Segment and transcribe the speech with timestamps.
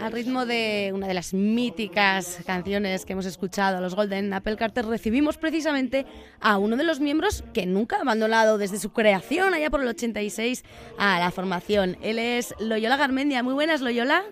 [0.00, 4.86] Al ritmo de una de las míticas canciones que hemos escuchado, los Golden Apple Carter,
[4.86, 6.06] recibimos precisamente
[6.40, 9.88] a uno de los miembros que nunca ha abandonado desde su creación, allá por el
[9.88, 10.64] 86,
[10.98, 11.96] a la formación.
[12.02, 13.42] Él es Loyola Garmendia.
[13.42, 14.24] Muy buenas, Loyola.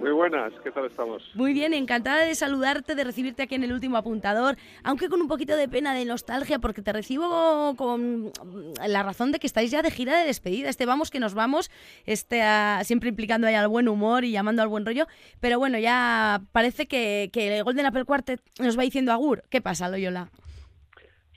[0.00, 1.30] Muy buenas, ¿qué tal estamos?
[1.34, 5.28] Muy bien, encantada de saludarte, de recibirte aquí en el último apuntador, aunque con un
[5.28, 8.32] poquito de pena, de nostalgia, porque te recibo con
[8.86, 10.68] la razón de que estáis ya de gira de despedida.
[10.68, 11.70] Este vamos que nos vamos,
[12.06, 12.42] este,
[12.82, 15.06] siempre implicando ahí al buen humor y llamando al buen rollo,
[15.40, 19.44] pero bueno, ya parece que, que el Golden Apple Quartet nos va diciendo agur.
[19.48, 20.28] ¿Qué pasa, Loyola?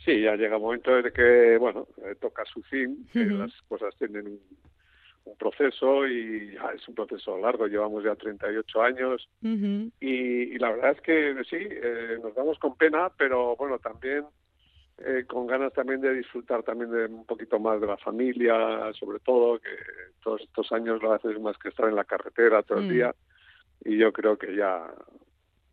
[0.03, 3.93] Sí, ya llega el momento de que, bueno, eh, toca su fin, que las cosas
[3.97, 4.39] tienen un
[5.27, 11.01] un proceso y es un proceso largo, llevamos ya 38 años y, la verdad es
[11.01, 14.25] que sí, eh, nos damos con pena, pero bueno, también
[14.99, 19.19] eh, con ganas también de disfrutar también de un poquito más de la familia, sobre
[19.19, 19.69] todo, que
[20.23, 22.89] todos estos años lo haces más que estar en la carretera todo el mm.
[22.89, 23.15] día
[23.85, 24.91] y yo creo que ya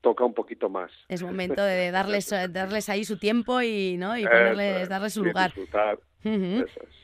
[0.00, 0.90] toca un poquito más.
[1.08, 5.54] Es momento de darles darles ahí su tiempo y no y ponerles, darles su lugar.
[5.54, 5.98] Disfrutar.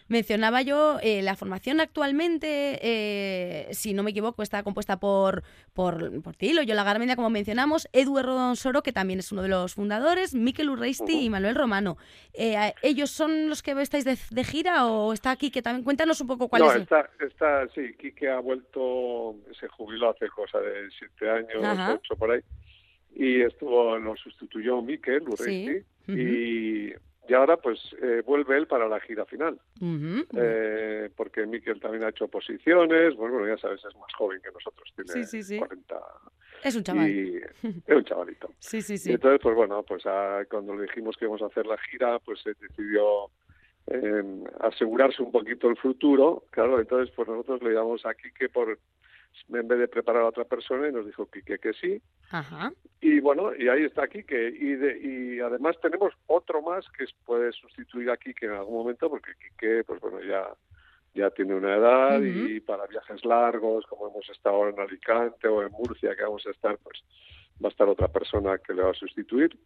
[0.09, 6.23] Mencionaba yo eh, la formación actualmente, eh, si no me equivoco, está compuesta por, por,
[6.23, 10.35] por ti, Loyola Garmendia, como mencionamos, Eduardo Soro, que también es uno de los fundadores,
[10.35, 11.97] Miquel Urreisti y Manuel Romano.
[12.35, 15.85] Eh, ¿Ellos son los que estáis de, gira o está aquí que también?
[15.85, 16.83] Cuéntanos un poco cuál no, es.
[16.83, 22.33] Está, está, sí, Quique ha vuelto, se jubiló hace cosa de siete años, ocho por
[22.33, 22.41] ahí,
[23.15, 26.93] y estuvo, lo sustituyó Miquel Urreisti, y
[27.31, 29.61] y ahora pues eh, vuelve él para la gira final,
[30.37, 34.93] eh, porque Miquel también ha hecho posiciones, bueno, ya sabes, es más joven que nosotros,
[34.97, 35.97] tiene sí, sí, 40...
[36.65, 37.07] Es un chaval.
[37.87, 38.51] es un chavalito.
[38.59, 39.13] sí, sí, sí.
[39.13, 42.41] entonces, pues bueno, pues ah, cuando le dijimos que íbamos a hacer la gira, pues
[42.43, 43.31] se decidió
[43.87, 48.77] eh, asegurarse un poquito el futuro, claro, entonces pues nosotros le llamamos a que por
[49.53, 52.01] en vez de preparar a otra persona y nos dijo Quique que sí.
[53.01, 54.49] Y bueno, y ahí está Quique.
[54.49, 59.09] Y, de, y además tenemos otro más que puede sustituir a Quique en algún momento,
[59.09, 60.49] porque Quique, pues bueno, ya,
[61.15, 65.63] ya tiene una edad y para viajes largos, como hemos estado ahora en Alicante o
[65.63, 67.03] en Murcia, que vamos a estar, pues
[67.63, 69.57] va a estar otra persona que le va a sustituir,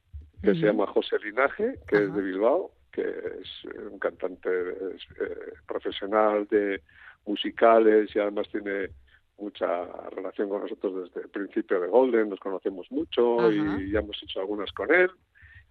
[0.43, 6.47] que se llama José Linaje, que es de Bilbao, que es un cantante eh, profesional
[6.49, 6.83] de
[7.27, 8.91] musicales y además tiene
[9.39, 14.23] mucha relación con nosotros desde el principio de Golden, nos conocemos mucho y ya hemos
[14.23, 15.11] hecho algunas con él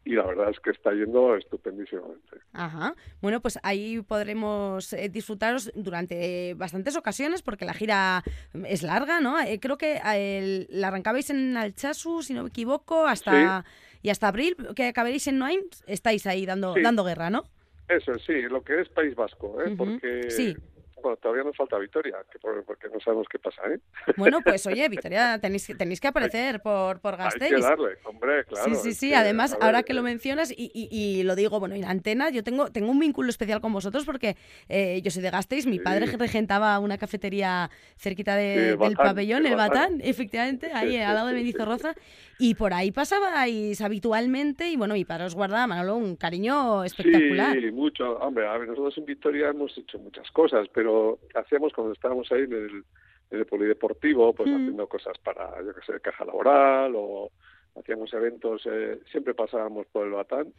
[0.06, 2.38] y la verdad es que está yendo estupendísimamente.
[2.52, 2.94] Ajá.
[3.22, 8.24] Bueno, pues ahí podremos eh, disfrutaros durante bastantes ocasiones porque la gira
[8.66, 9.40] es larga, ¿no?
[9.40, 13.64] Eh, creo que eh, la arrancabais en Alchazu, si no me equivoco, hasta
[14.02, 17.46] y hasta abril, que acabaréis en Noain, estáis ahí dando dando guerra, ¿no?
[17.88, 19.74] Eso, sí, lo que es País Vasco, ¿eh?
[19.78, 20.56] porque sí
[21.04, 23.80] bueno, todavía nos falta Victoria, que porque no sabemos qué pasa, ¿eh?
[24.18, 27.52] Bueno, pues oye, Victoria, tenéis, tenéis que aparecer por, por Gasteiz.
[27.52, 28.74] Hay que darle, hombre, claro.
[28.74, 29.14] Sí, sí, sí.
[29.14, 32.90] Además, ahora que lo mencionas, y, y, lo digo, bueno, en Antena, yo tengo, tengo
[32.90, 34.38] un vínculo especial con vosotros porque
[34.70, 39.56] eh, yo soy de Gasteiz, mi padre regentaba una cafetería cerquita de, del pabellón, el
[39.56, 41.94] Batán, efectivamente, ahí al lado de Menizorroza,
[42.40, 47.60] y por ahí pasabais habitualmente, y bueno, mi padre os guardaba, Manolo, un cariño espectacular.
[47.60, 48.18] Sí, mucho.
[48.20, 50.93] Hombre, a ver, nosotros en Victoria hemos hecho muchas cosas, pero
[51.34, 54.56] hacíamos cuando estábamos ahí en el, polideportivo, pues mm.
[54.56, 57.32] haciendo cosas para, yo que sé, caja laboral o
[57.76, 60.54] hacíamos eventos, eh, siempre pasábamos por el Batán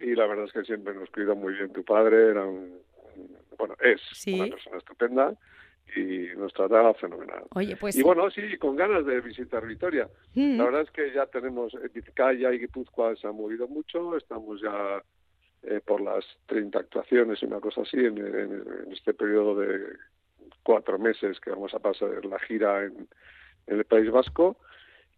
[0.00, 2.80] y la verdad es que siempre nos cuidó muy bien tu padre, era un,
[3.56, 5.34] bueno, es una persona estupenda
[5.96, 7.44] y nos trataba fenomenal.
[7.54, 7.96] Oye, pues...
[7.96, 10.08] Y bueno, sí, con ganas de visitar Vitoria.
[10.34, 15.02] La verdad es que ya tenemos, Vizcaya y Guipúzcoa se han movido mucho, estamos ya
[15.62, 18.18] eh, por las 30 actuaciones, y una cosa así, en,
[18.92, 19.78] este periodo de
[20.62, 23.08] cuatro meses que vamos a pasar la gira en,
[23.66, 24.56] el País Vasco.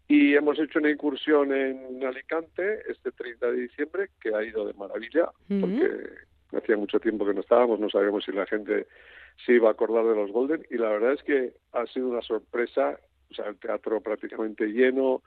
[0.09, 4.75] Y hemos hecho una incursión en Alicante este 30 de diciembre, que ha ido de
[4.75, 5.31] maravilla,
[5.61, 5.89] porque
[6.55, 8.87] hacía mucho tiempo que no estábamos, no sabíamos si la gente
[9.47, 12.21] se iba a acordar de los Golden, y la verdad es que ha sido una
[12.21, 12.99] sorpresa,
[13.31, 15.23] o sea, el teatro prácticamente lleno,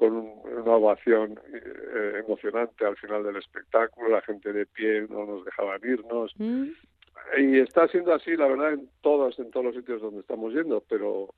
[0.00, 5.44] con una ovación eh, emocionante al final del espectáculo, la gente de pie no nos
[5.44, 6.32] dejaban irnos.
[6.38, 6.68] Mm.
[7.36, 10.82] Y está siendo así, la verdad, en todos, en todos los sitios donde estamos yendo,
[10.88, 11.34] pero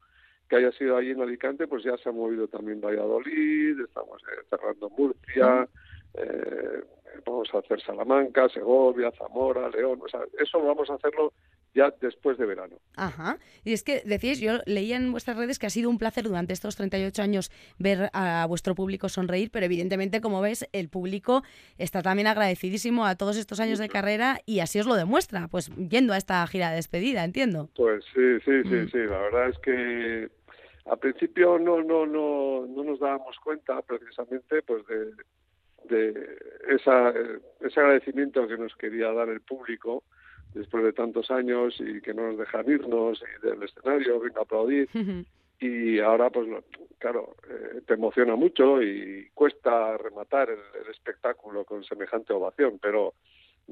[0.49, 4.45] que haya sido allí en Alicante, pues ya se ha movido también Valladolid, estamos eh,
[4.49, 6.19] cerrando Murcia, mm.
[6.19, 6.85] eh,
[7.27, 11.33] vamos a hacer Salamanca, Segovia, Zamora, León, o sea, eso vamos a hacerlo
[11.75, 12.77] ya después de verano.
[12.97, 13.39] Ajá.
[13.65, 16.53] Y es que decís, yo leía en vuestras redes que ha sido un placer durante
[16.53, 21.43] estos 38 años ver a vuestro público sonreír, pero evidentemente, como ves, el público
[21.79, 25.71] está también agradecidísimo a todos estos años de carrera y así os lo demuestra, pues
[25.77, 27.71] yendo a esta gira de despedida, entiendo.
[27.75, 28.89] Pues sí, sí, sí, Mm.
[28.91, 30.29] sí, la verdad es que
[30.85, 35.13] al principio no no no no nos dábamos cuenta precisamente pues de,
[35.89, 36.37] de
[36.71, 37.13] esa,
[37.61, 40.03] ese agradecimiento que nos quería dar el público
[40.55, 44.45] después de tantos años y que no nos dejan irnos y del escenario, venga a
[44.45, 44.89] aplaudir.
[45.65, 46.49] Y ahora, pues
[46.99, 53.15] claro, eh, te emociona mucho y cuesta rematar el, el espectáculo con semejante ovación, pero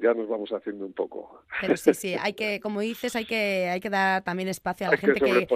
[0.03, 1.43] ya nos vamos haciendo un poco.
[1.61, 4.91] Pero sí, sí, hay que, como dices, hay que, hay que dar también espacio a
[4.91, 5.47] la Hay gente que,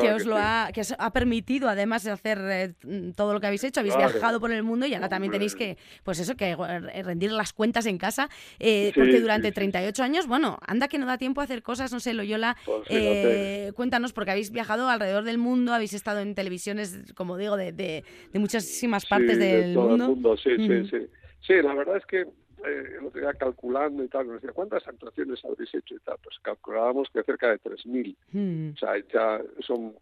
[0.00, 0.42] que, os lo sí.
[0.44, 2.74] ha, que os ha permitido además de hacer eh,
[3.16, 3.80] todo lo que habéis hecho.
[3.80, 4.12] Habéis Claro.
[4.12, 7.52] viajado por el mundo y ahora también tenéis que, pues eso, que eh, rendir las
[7.52, 9.54] cuentas en casa, eh, Sí, porque durante sí.
[9.54, 12.82] 38 años, bueno, anda que no da tiempo a hacer cosas, no sé, Loyola, Pues
[12.90, 17.72] eh, cuéntanos, porque habéis viajado alrededor del mundo, habéis estado en televisiones, como digo, de,
[17.72, 20.04] de, de muchísimas partes del de todo mundo.
[20.04, 21.06] el mundo, sí, sí, sí.
[21.46, 22.26] Sí, la verdad es que
[22.66, 26.16] eh, el otro día calculando y tal, nos decía, ¿cuántas actuaciones habréis hecho y tal?
[26.22, 28.16] Pues calculábamos que cerca de 3.000.
[28.32, 28.72] Mm.
[28.74, 29.94] O sea, ya son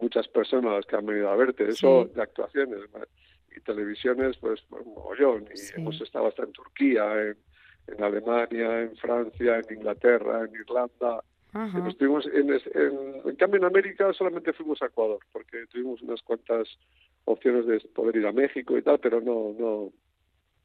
[0.00, 1.68] muchas personas las que han venido a verte.
[1.68, 2.78] Eso de actuaciones
[3.56, 5.46] y televisiones, pues, pues mogollón.
[5.52, 5.74] Y Sí.
[5.76, 7.36] hemos estado hasta en Turquía, en,
[7.88, 11.22] en Alemania, en Francia, en Inglaterra, en Irlanda.
[11.52, 11.88] Ajá.
[11.88, 16.68] Estuvimos en, en, en cambio en América solamente fuimos a Ecuador porque tuvimos unas cuantas
[17.24, 19.90] opciones de poder ir a México y tal pero no no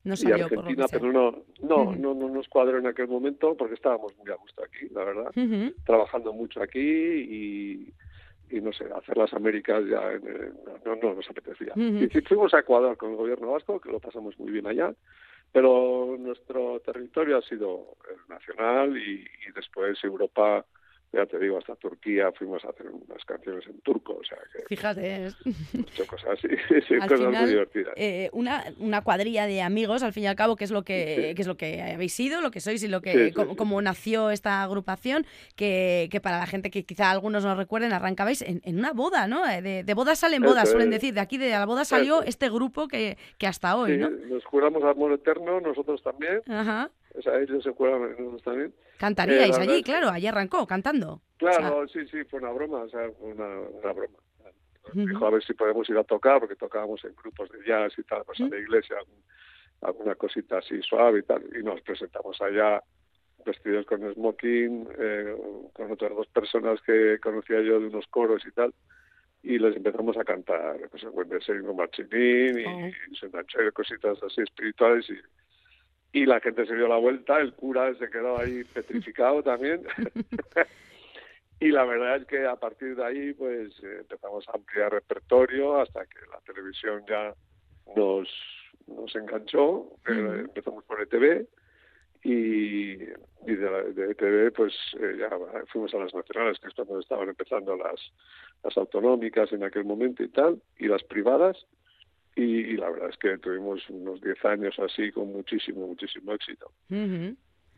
[0.04, 3.56] No y salió lo Argentina pero no no, no no nos cuadró en aquel momento
[3.56, 5.32] porque estábamos muy a gusto aquí la verdad.
[5.86, 7.94] Trabajando mucho aquí y
[8.50, 10.54] y no sé hacer las Américas ya en-
[10.86, 11.74] no no nos apetecía.
[12.04, 14.94] Y sí, fuimos a Ecuador con el gobierno vasco que lo pasamos muy bien allá
[15.52, 20.66] pero nuestro territorio ha sido el nacional y, y después Europa,
[21.14, 24.64] ya te digo, hasta Turquía fuimos a hacer unas canciones en turco, o sea que
[24.68, 25.30] Fíjate,
[25.74, 26.48] muchas cosas así,
[27.00, 27.94] cosas final, muy divertidas.
[27.96, 31.04] eh, una, una cuadrilla de amigos, al fin y al cabo, que es lo que,
[31.30, 31.36] Sí.
[31.36, 33.52] que es lo que habéis sido, lo que sois y lo que Sí, sí, cómo,
[33.52, 33.58] sí.
[33.58, 35.26] cómo nació esta agrupación,
[35.56, 39.28] que, que para la gente que quizá algunos no recuerden, arrancabais en, en una boda,
[39.28, 39.48] ¿no?
[39.48, 41.14] Eh, De, de bodas salen bodas, suelen decir.
[41.14, 44.10] De aquí de la boda salió Eso este grupo que, que hasta hoy, ¿no?
[44.10, 46.90] nos juramos amor eterno, nosotros también, Ajá.
[47.16, 47.72] O sea, ellos se
[48.44, 48.74] también.
[48.98, 51.22] Cantaríais Eh, allí, claro, allí arrancó, cantando.
[51.38, 54.18] Claro, sí, sí, fue una broma, o sea, fue una, una broma.
[54.86, 55.08] Nos Ujú.
[55.08, 58.04] Dijo a ver si podemos ir a tocar, porque tocábamos en grupos de jazz y
[58.04, 59.24] tal, pues a la iglesia, algún-
[59.82, 62.82] alguna cosita así suave y tal, y nos presentamos allá
[63.46, 65.36] vestidos con smoking, eh,
[65.74, 68.74] con otras dos personas que conocía yo de unos coros y tal,
[69.42, 72.88] y les empezamos a cantar, pues, When the Saints Go Marching In, y, Oh.
[73.12, 73.16] y
[73.74, 75.14] cositas así espirituales, y,
[76.14, 79.84] y la gente se dio la vuelta, el cura se quedó ahí petrificado también.
[81.60, 85.82] y la verdad es que a partir de ahí pues eh, empezamos a ampliar repertorio
[85.82, 87.34] hasta que la televisión ya
[87.96, 88.30] nos,
[88.88, 89.88] nos enganchó.
[90.08, 91.48] Eh, empezamos por ETV
[92.24, 95.30] y, y de, la- de ETV pues eh, ya
[95.72, 98.00] fuimos a las nacionales, que es cuando estaban empezando las,
[98.64, 101.66] las autonómicas en aquel momento y tal, y las privadas.
[102.36, 106.72] Y, y la verdad es que tuvimos unos 10 años así con muchísimo, muchísimo éxito.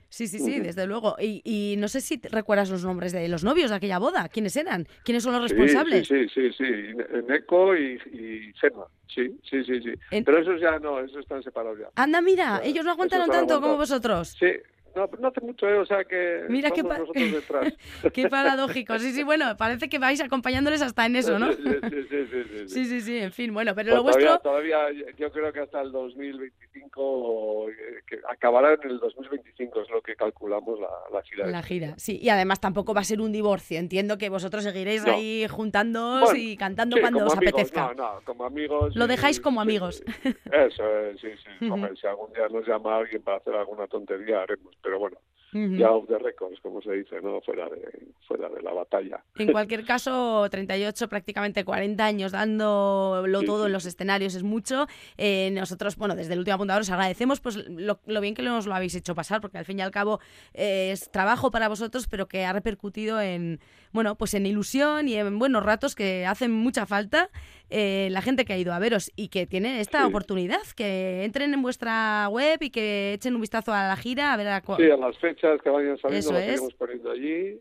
[0.10, 1.18] Sí, sí, sí, desde luego.
[1.20, 4.30] Y, y no sé si te recuerdas los nombres de los novios de aquella boda.
[4.30, 4.88] ¿Quiénes eran?
[5.04, 6.08] ¿Quiénes son los responsables?
[6.08, 7.24] Sí, sí, sí, sí.
[7.28, 8.86] Neco y, y Sema.
[9.14, 9.94] Sí, sí, sí, sí.
[10.12, 11.90] En- Pero esos ya no, esos están separados ya.
[11.96, 14.36] Anda, mira, Ya, ellos no aguantaron tanto como vosotros.
[14.40, 14.48] Sí,
[14.96, 17.74] no, no hace mucho, eh, o sea que Mira qué, nosotros detrás.
[18.14, 18.98] qué paradójico.
[19.00, 21.52] Sí, sí, bueno, parece que vais acompañándoles hasta en eso, ¿no?
[21.54, 22.68] Sí, sí, sí, sí, sí, sí.
[22.70, 24.40] Sí, sí, sí, en fin, bueno, pero Pues lo vuestro...
[24.40, 27.74] todavía, todavía, yo creo que hasta el 2025, eh,
[28.08, 31.48] que acabará en el 2025, es lo que calculamos la, la gira.
[31.48, 32.20] La gira, sí.
[32.22, 33.78] Y además tampoco va a ser un divorcio.
[33.80, 35.14] Entiendo que vosotros seguiréis No.
[35.14, 37.94] ahí juntándoos Bueno, y cantando Sí, cuando os amigos, apetezca.
[37.94, 38.96] No, no, como amigos.
[38.96, 40.04] Lo dejáis como amigos.
[40.52, 41.70] Eso es, sí, sí.
[42.02, 44.76] Si algún día nos llama alguien para hacer alguna tontería, haremos.
[44.86, 45.18] Pero bueno,
[45.56, 47.40] ya off the records, como se dice, ¿no?
[47.40, 49.24] Fuera de, fuera de la batalla.
[49.38, 54.44] En cualquier caso, 38, prácticamente 40 años dándolo Sí, todo sí, en los escenarios es
[54.44, 54.86] mucho.
[55.18, 58.68] Eh, nosotros, bueno, desde el último apuntador os agradecemos pues lo, lo bien que nos
[58.68, 60.20] lo habéis hecho pasar, porque al fin y al cabo
[60.54, 63.62] eh, es trabajo para vosotros, pero que ha repercutido en,
[63.94, 67.30] bueno, pues en ilusión y en buenos ratos que hacen mucha falta
[67.70, 70.08] eh, la gente que ha ido a veros y que tiene esta Sí.
[70.08, 74.38] oportunidad, que entren en vuestra web y que echen un vistazo a la gira, a
[74.38, 77.60] ver a cu- Sí, a las fechas que vayan saliendo las iremos poniendo allí.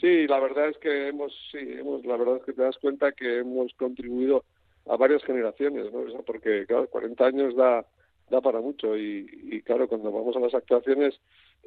[0.00, 3.12] Sí, la verdad es que hemos, sí, hemos, la verdad es que te das cuenta
[3.12, 4.44] que hemos contribuido
[4.88, 6.02] a varias generaciones, ¿no?
[6.26, 7.86] Porque, claro, 40 años da,
[8.28, 11.14] da para mucho y, y claro, cuando vamos a las actuaciones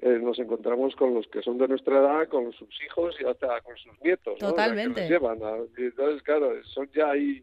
[0.01, 3.62] eh, nos encontramos con los que son de nuestra edad, con sus hijos y hasta
[3.62, 4.36] con sus nietos.
[4.41, 4.50] ¿no?
[4.50, 5.03] Totalmente.
[5.03, 7.41] Que llevan a- entonces, claro, son ya ahí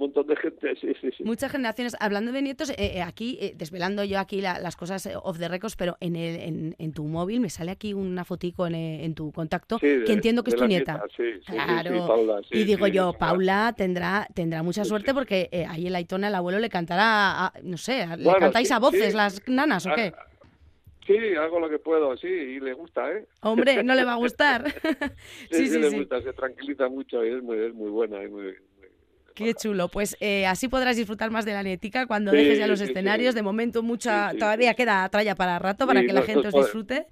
[0.00, 1.24] montón de gente, sí, sí, sí.
[1.24, 1.96] Muchas generaciones.
[2.00, 5.38] Hablando de nietos, eh, eh, aquí, eh, desvelando yo aquí la- las cosas eh, off
[5.38, 8.74] the records, pero en, el, en, en tu móvil me sale aquí una fotico en,
[8.74, 11.02] en tu contacto de- que entiendo que es tu nieta.
[11.46, 12.06] Claro.
[12.06, 16.58] Paula, y digo yo, Paula tendrá tendrá mucha suerte porque ahí el Aitona, el abuelo,
[16.58, 20.12] le cantará, a- no sé, le Bueno, cantáis a voces las nanas o qué.
[20.16, 20.24] Ah,
[21.06, 23.24] Sí, hago lo que puedo, sí, y le gusta, ¿eh?
[23.40, 24.64] Hombre, no le va a gustar.
[25.50, 28.18] Sí, sí, sí, le gusta, se tranquiliza mucho y es muy, es muy buena.
[28.18, 28.54] muy, muy-
[29.44, 29.88] Qué chulo.
[29.88, 32.86] Pues eh, así podrás disfrutar más de la netica cuando Sí, dejes ya los sí,
[32.86, 32.90] sí.
[32.92, 33.34] escenarios.
[33.34, 34.76] De momento mucha, Sí, sí, todavía sí.
[34.76, 37.06] queda tralla para rato para Sí, que la gente os disfrute.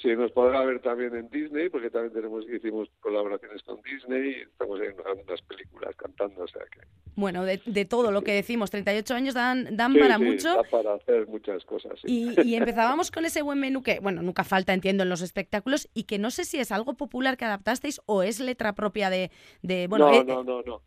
[0.00, 4.42] Sí, nos podrá ver también en Disney, porque también tenemos hicimos colaboraciones con Disney y
[4.42, 4.94] estamos en
[5.26, 6.86] unas películas cantando, o sea que...
[7.16, 10.54] Bueno, de, de todo lo que decimos, 38 años dan, dan Sí, para sí, mucho.
[10.54, 12.32] da para hacer muchas cosas, sí.
[12.38, 15.88] Y, y empezábamos con ese buen menú que, bueno, nunca falta, entiendo, en los espectáculos
[15.94, 19.32] y que no sé si es algo popular que adaptasteis o es letra propia de,
[19.62, 20.80] de bueno, no, eh, no, no, no.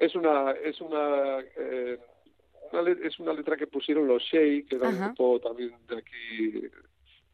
[0.00, 1.98] Es una, es una, eh,
[2.72, 6.62] una es una letra que pusieron los Shea, que era un grupo también de aquí,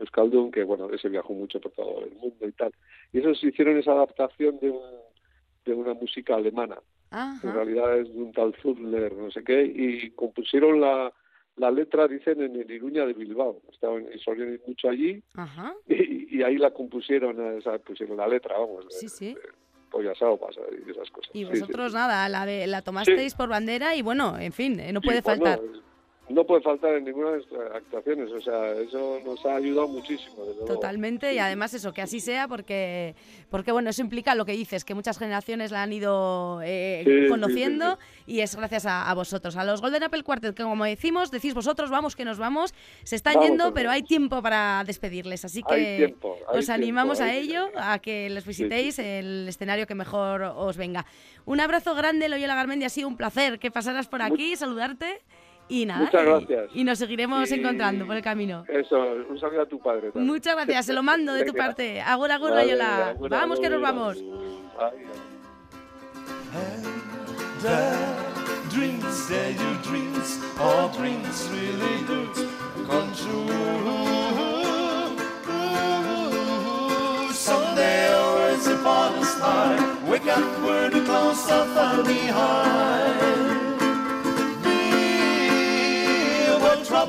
[0.00, 2.73] Euskaldun, que bueno, ese viajó mucho por todo el mundo y tal.
[3.12, 4.82] Y esos hicieron esa adaptación de un,
[5.64, 6.76] de una música alemana.
[7.12, 11.12] En ajá, realidad es de un tal Zurler, no sé qué, y compusieron la,
[11.56, 13.62] la letra, dicen, en el Iruña de Bilbao.
[13.73, 18.16] Estaban y solían ir mucho allí ajá, y, y ahí la compusieron, o sea, pusieron
[18.16, 18.87] la letra, vamos.
[18.90, 19.35] sí, de- sí.
[19.35, 19.40] de
[19.97, 21.31] pollo asado pasa y esas cosas.
[21.33, 21.61] Y Sí, sí.
[21.61, 25.45] vosotros nada, la, la tomasteis por bandera y bueno, en fin, eh, no puede bueno,
[25.45, 25.61] faltar.
[26.28, 30.45] No puede faltar en ninguna de nuestras actuaciones, o sea, eso nos ha ayudado muchísimo.
[30.45, 30.66] Desde luego.
[30.66, 33.14] Totalmente, y además eso, que así sea, porque,
[33.49, 37.23] porque bueno, eso implica lo que dices, que muchas generaciones la han ido eh, Sí,
[37.23, 39.56] sí, conociendo y es gracias a, a vosotros.
[39.56, 43.14] A los Golden Apple Quartet, que como decimos, decís vosotros, vamos que nos vamos, se
[43.14, 47.18] están Vamos yendo, pero hay tiempo para despedirles, así Hay que tiempo, hay os animamos
[47.18, 51.06] tiempo, a ello, a que les visitéis el escenario que mejor os venga.
[51.45, 55.23] Un abrazo grande, Loyola Garmendi, ha sido un placer que pasaras por aquí, saludarte.
[55.68, 56.70] Y nada, Muchas gracias.
[56.75, 58.64] y, nos seguiremos Y- encontrando por el camino.
[58.68, 60.26] Eso, un saludo a tu padre también.
[60.26, 62.00] Muchas gracias, se lo mando de tu parte.
[62.00, 64.16] Agur, agur, Vale, agur, Vamos que nos agur, vamos.
[64.16, 64.96] agur.
[78.68, 82.75] Upon wake up where the clouds are far behind.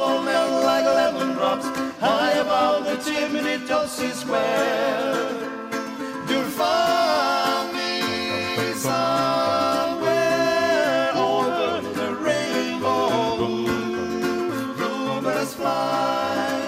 [0.07, 1.67] What melt like lemon drops
[1.99, 5.27] high above the chimney tops is where
[6.29, 7.93] you'll find me
[8.87, 10.05] somewhere
[11.15, 13.29] over the rainbow.
[14.77, 16.61] Bluebirds fly,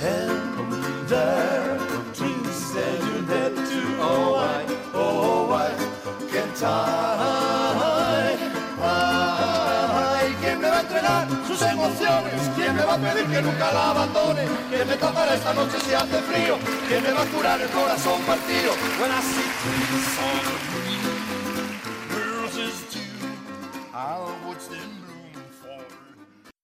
[0.00, 1.78] and there
[2.14, 3.80] dreams that you're dead to.
[4.08, 4.58] Oh, why,
[4.94, 5.68] oh, why
[6.30, 7.01] can't I?
[12.54, 14.46] ¿Quién me va a pedir que nunca la abandone?
[14.70, 16.56] ¿Quién me tapará esta noche si hace frío?
[16.86, 18.72] ¿Quién me va a curar el corazón partido?
[19.00, 19.22] When I.